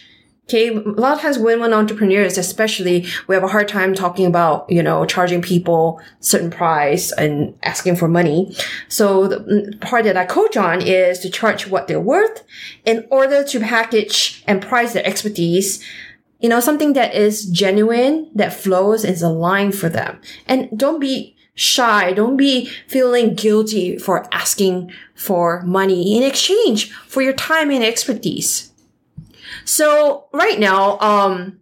Okay, 0.49 0.67
a 0.67 0.79
lot 0.81 1.13
of 1.13 1.21
times 1.21 1.37
women 1.37 1.71
entrepreneurs, 1.71 2.37
especially, 2.37 3.05
we 3.27 3.35
have 3.35 3.43
a 3.43 3.47
hard 3.47 3.69
time 3.69 3.93
talking 3.93 4.25
about, 4.25 4.69
you 4.69 4.83
know, 4.83 5.05
charging 5.05 5.41
people 5.41 6.01
certain 6.19 6.49
price 6.49 7.13
and 7.13 7.57
asking 7.63 7.95
for 7.95 8.09
money. 8.09 8.53
So 8.89 9.27
the 9.27 9.77
part 9.79 10.03
that 10.03 10.17
I 10.17 10.25
coach 10.25 10.57
on 10.57 10.81
is 10.81 11.19
to 11.19 11.29
charge 11.29 11.67
what 11.67 11.87
they're 11.87 12.01
worth 12.01 12.43
in 12.83 13.07
order 13.09 13.45
to 13.45 13.59
package 13.61 14.43
and 14.45 14.61
price 14.61 14.91
their 14.91 15.05
expertise 15.05 15.81
you 16.41 16.49
know, 16.49 16.59
something 16.59 16.93
that 16.93 17.13
is 17.13 17.45
genuine, 17.45 18.29
that 18.35 18.53
flows, 18.53 19.05
is 19.05 19.21
aligned 19.21 19.75
for 19.75 19.89
them. 19.89 20.19
And 20.47 20.69
don't 20.77 20.99
be 20.99 21.35
shy. 21.53 22.13
Don't 22.13 22.37
be 22.37 22.65
feeling 22.87 23.35
guilty 23.35 23.97
for 23.97 24.27
asking 24.33 24.91
for 25.15 25.61
money 25.63 26.17
in 26.17 26.23
exchange 26.23 26.91
for 27.07 27.21
your 27.21 27.33
time 27.33 27.69
and 27.71 27.83
expertise. 27.83 28.71
So 29.65 30.27
right 30.33 30.59
now, 30.59 30.97
um, 30.99 31.59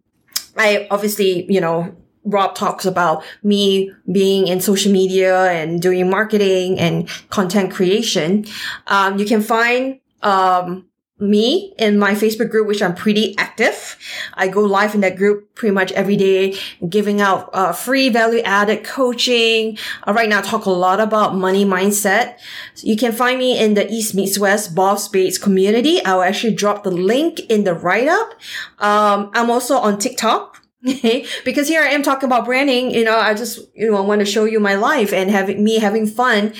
I 0.55 0.87
obviously, 0.89 1.51
you 1.51 1.59
know, 1.59 1.95
Rob 2.23 2.53
talks 2.53 2.85
about 2.85 3.23
me 3.43 3.91
being 4.11 4.47
in 4.47 4.61
social 4.61 4.91
media 4.91 5.51
and 5.51 5.81
doing 5.81 6.09
marketing 6.09 6.79
and 6.79 7.09
content 7.29 7.71
creation. 7.71 8.45
Um, 8.87 9.17
you 9.17 9.25
can 9.25 9.41
find, 9.41 9.99
um, 10.21 10.88
me 11.19 11.73
in 11.77 11.99
my 11.99 12.13
Facebook 12.13 12.49
group, 12.49 12.67
which 12.67 12.81
I'm 12.81 12.95
pretty 12.95 13.37
active. 13.37 13.97
I 14.35 14.47
go 14.47 14.61
live 14.61 14.95
in 14.95 15.01
that 15.01 15.15
group 15.15 15.53
pretty 15.55 15.73
much 15.73 15.91
every 15.91 16.15
day, 16.15 16.57
giving 16.87 17.21
out 17.21 17.49
uh, 17.53 17.73
free 17.73 18.09
value 18.09 18.41
added 18.41 18.83
coaching. 18.83 19.77
Uh, 20.07 20.13
right 20.13 20.29
now, 20.29 20.39
I 20.39 20.41
talk 20.41 20.65
a 20.65 20.71
lot 20.71 20.99
about 20.99 21.35
money 21.35 21.65
mindset. 21.65 22.37
So 22.73 22.87
you 22.87 22.95
can 22.95 23.11
find 23.11 23.37
me 23.37 23.59
in 23.59 23.73
the 23.73 23.89
East 23.91 24.15
Meets 24.15 24.39
West 24.39 24.75
Boss 24.75 25.07
Babes 25.07 25.37
community. 25.37 26.03
I'll 26.05 26.21
actually 26.21 26.55
drop 26.55 26.83
the 26.83 26.91
link 26.91 27.39
in 27.41 27.63
the 27.63 27.73
write 27.73 28.07
up. 28.07 28.31
Um, 28.79 29.31
I'm 29.33 29.49
also 29.49 29.77
on 29.77 29.97
TikTok. 29.99 30.57
because 31.43 31.67
here 31.67 31.81
I 31.81 31.87
am 31.87 32.03
talking 32.03 32.27
about 32.27 32.45
branding, 32.45 32.91
you 32.91 33.03
know, 33.03 33.17
I 33.17 33.33
just, 33.33 33.59
you 33.75 33.91
know, 33.91 33.97
I 33.97 33.99
want 33.99 34.19
to 34.19 34.25
show 34.25 34.45
you 34.45 34.61
my 34.61 34.75
life 34.75 35.11
and 35.11 35.29
having 35.29 35.61
me 35.61 35.77
having 35.77 36.07
fun 36.07 36.53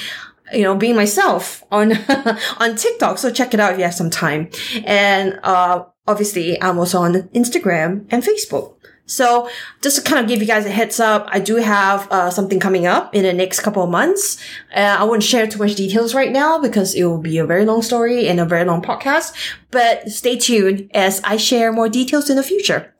you 0.53 0.63
know, 0.63 0.75
being 0.75 0.96
myself 0.96 1.63
on, 1.72 1.94
on 2.58 2.75
TikTok. 2.75 3.18
So 3.18 3.32
check 3.32 3.53
it 3.53 3.60
out 3.60 3.74
if 3.74 3.77
you 3.77 3.84
have 3.84 3.94
some 3.94 4.10
time. 4.10 4.50
And, 4.86 5.39
uh, 5.44 5.86
obviously 6.10 6.62
I'm 6.62 6.77
also 6.79 7.00
on 7.00 7.13
Instagram 7.13 8.06
and 8.10 8.24
Facebook. 8.24 8.75
So 9.06 9.50
just 9.82 9.96
to 9.98 10.03
kind 10.03 10.22
of 10.24 10.27
give 10.27 10.39
you 10.39 10.48
guys 10.48 10.65
a 10.65 10.70
heads 10.70 11.00
up, 11.00 11.27
I 11.32 11.39
do 11.39 11.56
have 11.56 12.08
uh, 12.12 12.29
something 12.29 12.60
coming 12.60 12.86
up 12.86 13.15
in 13.15 13.24
the 13.24 13.34
next 13.34 13.62
couple 13.62 13.84
of 13.84 13.89
months. 13.89 14.38
Uh, 14.75 14.98
I 15.00 15.03
won't 15.03 15.24
share 15.24 15.48
too 15.48 15.58
much 15.58 15.75
details 15.75 16.13
right 16.13 16.32
now 16.32 16.60
because 16.60 16.94
it 16.94 17.03
will 17.06 17.18
be 17.18 17.39
a 17.39 17.46
very 17.46 17.65
long 17.65 17.82
story 17.82 18.27
and 18.27 18.39
a 18.39 18.46
very 18.46 18.65
long 18.65 18.84
podcast. 18.84 19.34
But 19.72 20.10
stay 20.10 20.38
tuned 20.38 20.91
as 20.94 21.22
I 21.24 21.38
share 21.38 21.72
more 21.74 21.89
details 21.89 22.29
in 22.29 22.36
the 22.36 22.44
future. 22.44 22.94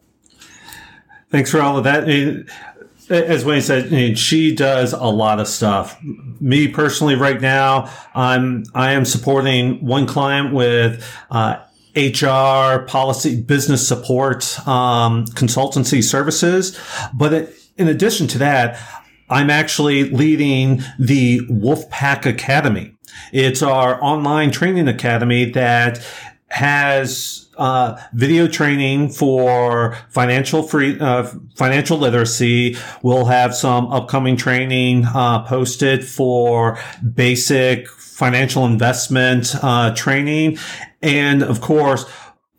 Thanks 1.30 1.52
for 1.52 1.62
all 1.62 1.78
of 1.78 1.84
that 1.84 2.10
as 3.10 3.44
Winnie 3.44 3.62
said, 3.62 4.18
she 4.18 4.54
does 4.54 4.94
a 4.94 5.06
lot 5.06 5.40
of 5.40 5.48
stuff. 5.48 6.00
Me 6.40 6.68
personally, 6.68 7.16
right 7.16 7.42
now, 7.42 7.92
I'm 8.14 8.66
I 8.76 8.92
am 8.94 9.06
supporting 9.06 9.84
one 9.84 10.06
client 10.06 10.54
with 10.54 11.06
uh, 11.32 11.60
HR, 11.96 12.86
policy, 12.86 13.42
business 13.42 13.88
support, 13.88 14.60
um, 14.68 15.26
consultancy 15.26 16.04
services. 16.04 16.80
But 17.14 17.34
it, 17.34 17.56
in 17.78 17.88
addition 17.88 18.28
to 18.28 18.38
that, 18.40 18.80
I'm 19.30 19.50
actually 19.50 20.10
leading 20.10 20.84
the 21.00 21.42
Wolfpack 21.50 22.26
Academy. 22.26 22.96
It's 23.32 23.62
our 23.62 24.02
online 24.04 24.52
training 24.52 24.88
academy 24.88 25.46
that 25.52 26.06
has 26.52 27.48
uh, 27.58 28.02
video 28.14 28.48
training 28.48 29.10
for 29.10 29.96
financial 30.10 30.64
free 30.64 30.98
uh, 31.00 31.24
financial 31.56 31.98
literacy. 31.98 32.78
We'll 33.04 33.26
have 33.26 33.56
some 33.56 33.92
upcoming 33.92 34.38
training 34.38 35.06
uh, 35.06 35.44
posted 35.44 36.08
for 36.08 36.80
basic 37.14 37.88
financial 37.90 38.66
investment 38.66 39.54
uh, 39.62 39.94
training, 39.94 40.58
and 41.02 41.44
of 41.44 41.62
course, 41.62 42.06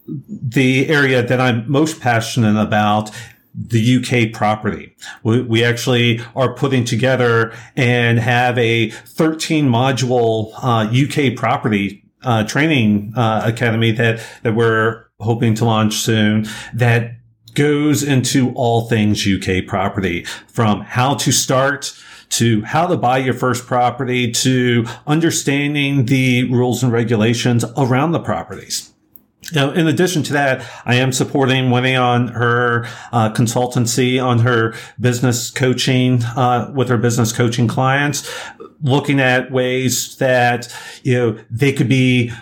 the 0.06 0.88
area 0.88 1.22
that 1.22 1.40
I'm 1.40 1.70
most 1.70 2.00
passionate 2.00 2.60
about 2.60 3.10
the 3.54 3.96
UK 3.96 4.32
property. 4.32 4.94
We, 5.24 5.42
we, 5.42 5.64
actually 5.64 6.20
are 6.36 6.54
putting 6.54 6.84
together 6.84 7.52
and 7.76 8.18
have 8.20 8.56
a 8.58 8.90
13 8.90 9.68
module 9.68 10.52
uh, 10.62 10.88
UK 10.88 11.36
property 11.36 12.04
uh, 12.22 12.44
training 12.44 13.12
uh, 13.16 13.42
academy 13.44 13.92
that 13.92 14.20
that 14.42 14.54
we're 14.54 15.06
hoping 15.20 15.54
to 15.54 15.64
launch 15.64 15.94
soon 15.94 16.46
that 16.74 17.12
goes 17.54 18.02
into 18.02 18.52
all 18.54 18.88
things 18.88 19.26
UK 19.26 19.66
property 19.66 20.24
from 20.46 20.80
how 20.82 21.14
to 21.14 21.32
start 21.32 21.92
to 22.30 22.62
how 22.62 22.86
to 22.86 22.96
buy 22.96 23.18
your 23.18 23.34
first 23.34 23.66
property 23.66 24.30
to 24.30 24.86
understanding 25.06 26.06
the 26.06 26.44
rules 26.44 26.82
and 26.82 26.92
regulations 26.92 27.64
around 27.76 28.12
the 28.12 28.20
properties. 28.20 28.92
Now, 29.52 29.72
in 29.72 29.88
addition 29.88 30.22
to 30.24 30.32
that, 30.34 30.64
I 30.84 30.96
am 30.96 31.12
supporting 31.12 31.70
Winnie 31.70 31.96
on 31.96 32.28
her 32.28 32.86
uh, 33.10 33.32
consultancy, 33.32 34.22
on 34.22 34.40
her 34.40 34.74
business 35.00 35.50
coaching, 35.50 36.22
uh, 36.22 36.70
with 36.72 36.88
her 36.88 36.98
business 36.98 37.32
coaching 37.32 37.66
clients, 37.66 38.30
looking 38.82 39.20
at 39.20 39.50
ways 39.50 40.16
that, 40.16 40.74
you 41.02 41.14
know, 41.14 41.38
they 41.50 41.72
could 41.72 41.88
be 41.88 42.32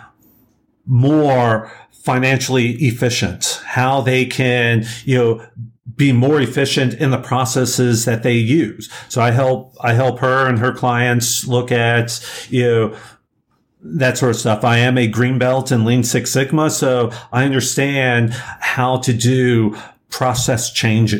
more 0.87 1.71
financially 1.93 2.73
efficient, 2.77 3.61
how 3.67 4.01
they 4.01 4.25
can, 4.25 4.85
you 5.05 5.19
know, 5.19 5.47
be 5.97 6.13
more 6.13 6.41
efficient 6.41 6.95
in 6.95 7.11
the 7.11 7.19
processes 7.19 8.05
that 8.05 8.23
they 8.23 8.35
use. 8.35 8.89
So 9.09 9.21
I 9.21 9.33
help, 9.33 9.75
I 9.81 9.95
help 9.95 10.21
her 10.21 10.47
and 10.47 10.59
her 10.59 10.73
clients 10.73 11.47
look 11.47 11.73
at, 11.73 12.25
you 12.49 12.63
know, 12.63 12.97
that 13.81 14.19
sort 14.19 14.31
of 14.31 14.37
stuff. 14.37 14.65
I 14.65 14.79
am 14.79 14.97
a 14.99 15.07
green 15.07 15.39
belt 15.39 15.71
in 15.71 15.85
Lean 15.85 16.03
Six 16.03 16.31
Sigma, 16.31 16.71
so 16.71 17.11
I 17.33 17.45
understand 17.45 18.33
how 18.33 18.99
to 18.99 19.13
do 19.13 19.77
process 20.11 20.73
change, 20.73 21.15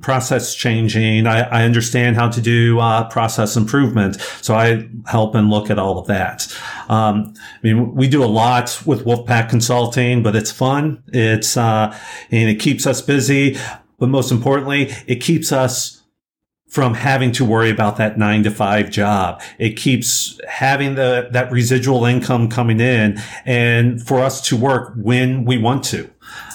process 0.00 0.54
changing. 0.54 1.26
I, 1.26 1.40
I 1.40 1.64
understand 1.64 2.16
how 2.16 2.28
to 2.28 2.40
do 2.40 2.78
uh, 2.78 3.08
process 3.08 3.56
improvement. 3.56 4.20
So 4.40 4.54
I 4.54 4.88
help 5.06 5.34
and 5.34 5.50
look 5.50 5.70
at 5.70 5.78
all 5.78 5.98
of 5.98 6.06
that. 6.06 6.46
Um, 6.88 7.34
I 7.38 7.58
mean, 7.62 7.94
we 7.94 8.08
do 8.08 8.22
a 8.22 8.26
lot 8.26 8.82
with 8.86 9.04
Wolfpack 9.04 9.50
Consulting, 9.50 10.22
but 10.22 10.36
it's 10.36 10.52
fun. 10.52 11.02
It's, 11.08 11.56
uh, 11.56 11.96
and 12.30 12.48
it 12.48 12.60
keeps 12.60 12.86
us 12.86 13.02
busy. 13.02 13.56
But 13.98 14.08
most 14.08 14.30
importantly, 14.30 14.92
it 15.06 15.16
keeps 15.16 15.52
us 15.52 16.00
from 16.70 16.94
having 16.94 17.32
to 17.32 17.44
worry 17.44 17.68
about 17.68 17.96
that 17.96 18.16
nine 18.16 18.44
to 18.44 18.50
five 18.50 18.90
job. 18.90 19.42
It 19.58 19.70
keeps 19.70 20.40
having 20.48 20.94
the, 20.94 21.28
that 21.32 21.50
residual 21.50 22.04
income 22.04 22.48
coming 22.48 22.80
in 22.80 23.20
and 23.44 24.00
for 24.00 24.20
us 24.20 24.40
to 24.48 24.56
work 24.56 24.92
when 24.96 25.44
we 25.44 25.58
want 25.58 25.82
to. 25.86 26.08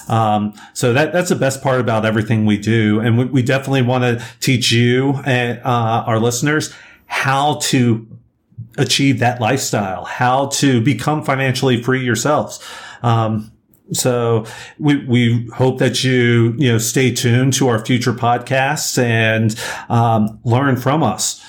Um, 0.08 0.54
so 0.72 0.92
that, 0.92 1.12
that's 1.12 1.30
the 1.30 1.36
best 1.36 1.62
part 1.62 1.80
about 1.80 2.04
everything 2.04 2.46
we 2.46 2.58
do. 2.58 3.00
And 3.00 3.18
we, 3.18 3.24
we 3.24 3.42
definitely 3.42 3.82
want 3.82 4.04
to 4.04 4.24
teach 4.40 4.72
you 4.72 5.20
and, 5.24 5.58
uh, 5.64 6.04
our 6.06 6.20
listeners 6.20 6.72
how 7.06 7.56
to 7.62 8.06
achieve 8.78 9.18
that 9.20 9.40
lifestyle, 9.40 10.04
how 10.04 10.46
to 10.46 10.80
become 10.80 11.24
financially 11.24 11.82
free 11.82 12.04
yourselves. 12.04 12.62
Um, 13.02 13.52
so 13.92 14.44
we, 14.78 15.04
we 15.06 15.48
hope 15.54 15.78
that 15.78 16.02
you, 16.02 16.54
you 16.58 16.72
know, 16.72 16.78
stay 16.78 17.12
tuned 17.12 17.52
to 17.54 17.68
our 17.68 17.84
future 17.84 18.12
podcasts 18.12 19.00
and, 19.00 19.58
um, 19.88 20.40
learn 20.44 20.76
from 20.76 21.02
us 21.02 21.44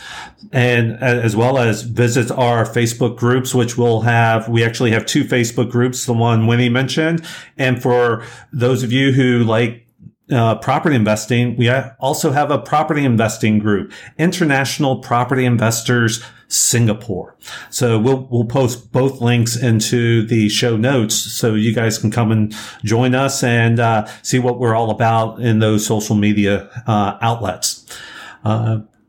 and 0.51 0.93
as 1.03 1.35
well 1.35 1.57
as 1.57 1.83
visit 1.83 2.31
our 2.31 2.65
Facebook 2.65 3.17
groups, 3.17 3.53
which 3.53 3.77
we'll 3.77 4.01
have. 4.01 4.47
We 4.47 4.63
actually 4.63 4.91
have 4.91 5.05
two 5.05 5.23
Facebook 5.23 5.71
groups, 5.71 6.05
the 6.05 6.13
one 6.13 6.47
Winnie 6.47 6.69
mentioned. 6.69 7.25
And 7.57 7.81
for 7.81 8.23
those 8.53 8.83
of 8.83 8.91
you 8.91 9.11
who 9.11 9.43
like 9.43 9.87
uh, 10.31 10.55
property 10.55 10.95
investing, 10.95 11.55
we 11.57 11.69
also 11.69 12.31
have 12.31 12.51
a 12.51 12.59
property 12.59 13.05
investing 13.05 13.59
group, 13.59 13.91
International 14.17 14.99
Property 14.99 15.45
Investors 15.45 16.23
Singapore. 16.49 17.35
So 17.69 17.99
we'll, 17.99 18.27
we'll 18.29 18.45
post 18.45 18.91
both 18.91 19.21
links 19.21 19.55
into 19.55 20.25
the 20.25 20.49
show 20.49 20.77
notes 20.77 21.15
so 21.15 21.55
you 21.55 21.73
guys 21.73 21.97
can 21.97 22.11
come 22.11 22.31
and 22.31 22.53
join 22.83 23.15
us 23.15 23.43
and 23.43 23.79
uh, 23.79 24.05
see 24.21 24.39
what 24.39 24.59
we're 24.59 24.75
all 24.75 24.91
about 24.91 25.41
in 25.41 25.59
those 25.59 25.85
social 25.85 26.15
media 26.15 26.69
uh, 26.87 27.17
outlets. 27.21 27.85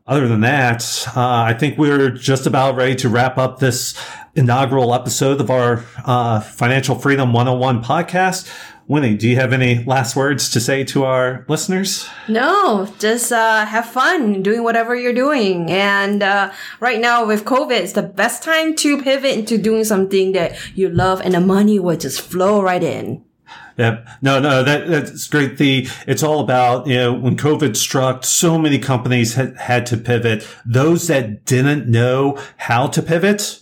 Other 0.09 0.27
than 0.27 0.41
that, 0.41 1.07
uh, 1.15 1.21
I 1.21 1.53
think 1.53 1.77
we're 1.77 2.09
just 2.09 2.47
about 2.47 2.75
ready 2.75 2.95
to 2.95 3.09
wrap 3.09 3.37
up 3.37 3.59
this 3.59 3.93
inaugural 4.33 4.95
episode 4.95 5.39
of 5.39 5.51
our 5.51 5.85
uh, 6.03 6.39
Financial 6.39 6.95
Freedom 6.95 7.31
101 7.31 7.83
podcast. 7.83 8.51
Winnie, 8.87 9.15
do 9.15 9.29
you 9.29 9.35
have 9.35 9.53
any 9.53 9.83
last 9.83 10.15
words 10.15 10.49
to 10.49 10.59
say 10.59 10.83
to 10.85 11.03
our 11.03 11.45
listeners? 11.47 12.09
No, 12.27 12.91
just 12.97 13.31
uh, 13.31 13.67
have 13.67 13.85
fun 13.85 14.41
doing 14.41 14.63
whatever 14.63 14.95
you're 14.95 15.13
doing. 15.13 15.69
And 15.69 16.23
uh, 16.23 16.53
right 16.79 16.99
now 16.99 17.27
with 17.27 17.45
COVID, 17.45 17.79
it's 17.79 17.93
the 17.93 18.01
best 18.01 18.41
time 18.41 18.75
to 18.77 19.03
pivot 19.03 19.37
into 19.37 19.59
doing 19.59 19.83
something 19.83 20.31
that 20.31 20.57
you 20.75 20.89
love 20.89 21.21
and 21.21 21.35
the 21.35 21.39
money 21.39 21.77
will 21.77 21.97
just 21.97 22.19
flow 22.19 22.63
right 22.63 22.81
in. 22.81 23.23
Yeah, 23.79 24.05
no, 24.21 24.41
no, 24.41 24.61
that, 24.61 24.89
that's 24.89 25.25
great. 25.29 25.57
The, 25.57 25.87
it's 26.05 26.21
all 26.21 26.41
about, 26.41 26.85
you 26.85 26.97
know, 26.97 27.13
when 27.13 27.37
COVID 27.37 27.77
struck, 27.77 28.25
so 28.25 28.57
many 28.57 28.77
companies 28.77 29.35
had, 29.35 29.55
had 29.55 29.85
to 29.85 29.95
pivot. 29.95 30.45
Those 30.65 31.07
that 31.07 31.45
didn't 31.45 31.87
know 31.87 32.37
how 32.57 32.87
to 32.87 33.01
pivot 33.01 33.61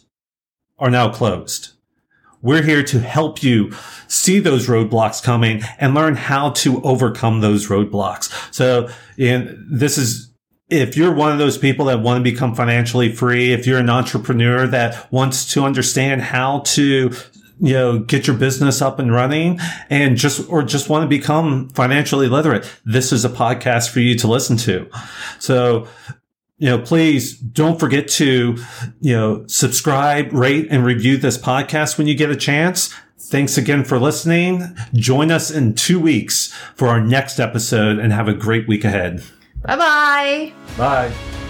are 0.80 0.90
now 0.90 1.14
closed. 1.14 1.74
We're 2.42 2.64
here 2.64 2.82
to 2.82 3.00
help 3.00 3.44
you 3.44 3.74
see 4.08 4.40
those 4.40 4.68
roadblocks 4.68 5.22
coming 5.22 5.62
and 5.78 5.94
learn 5.94 6.16
how 6.16 6.50
to 6.52 6.82
overcome 6.82 7.42
those 7.42 7.68
roadblocks. 7.68 8.34
So, 8.52 8.90
and 9.20 9.56
this 9.70 10.00
is, 10.00 10.34
if 10.68 10.98
you're 10.98 11.14
one 11.14 11.32
of 11.32 11.38
those 11.38 11.60
people 11.60 11.86
that 11.86 12.02
want 12.02 12.26
to 12.26 12.32
become 12.32 12.56
financially 12.56 13.12
free, 13.12 13.54
if 13.54 13.68
you're 13.68 13.78
an 13.78 13.92
entrepreneur 13.92 14.66
that 14.66 15.12
wants 15.12 15.54
to 15.54 15.64
understand 15.64 16.24
how 16.24 16.62
to 16.62 17.12
you 17.60 17.74
know, 17.74 18.00
get 18.00 18.28
your 18.28 18.36
business 18.36 18.82
up 18.82 19.00
and 19.00 19.12
running 19.12 19.60
and 19.90 20.18
just, 20.18 20.50
or 20.50 20.64
just 20.64 20.90
want 20.90 21.04
to 21.04 21.08
become 21.08 21.70
financially 21.70 22.28
literate, 22.28 22.70
this 22.86 23.12
is 23.12 23.26
a 23.26 23.30
podcast 23.30 23.90
for 23.90 24.00
you 24.00 24.16
to 24.18 24.28
listen 24.28 24.58
to. 24.58 24.90
So 25.40 25.88
you 26.60 26.70
know, 26.70 26.80
please 26.80 27.38
don't 27.38 27.80
forget 27.80 28.08
to, 28.08 28.58
you 29.00 29.16
know, 29.16 29.46
subscribe, 29.48 30.34
rate, 30.34 30.68
and 30.72 30.84
review 30.84 31.18
this 31.18 31.38
podcast 31.38 31.98
when 31.98 32.08
you 32.08 32.16
get 32.16 32.32
a 32.32 32.36
chance. 32.36 32.94
Thanks 33.20 33.58
again 33.58 33.84
for 33.84 34.00
listening. 34.00 34.64
Join 34.94 35.32
us 35.32 35.52
in 35.52 35.76
two 35.76 36.00
weeks 36.00 36.52
for 36.76 36.88
our 36.88 37.02
next 37.02 37.40
episode 37.40 38.00
and 38.00 38.12
have 38.12 38.28
a 38.28 38.34
great 38.34 38.68
week 38.68 38.84
ahead. 38.84 39.24
Bye-bye. 39.64 40.54
Bye. 40.78 41.47